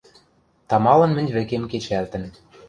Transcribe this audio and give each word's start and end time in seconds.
—Тамалын 0.69 1.11
мӹнь 1.17 1.33
вӹкем 1.35 1.63
кечӓлтӹн... 1.71 2.23